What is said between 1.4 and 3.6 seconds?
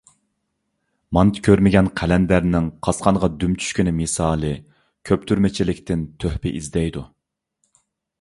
كۆرمىگەن قەلەندەرنىڭ قاسقانغا دۈم